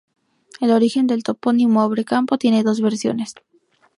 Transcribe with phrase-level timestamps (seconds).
[0.61, 3.35] El origen del topónimo Abre-Campo tiene dos versiones.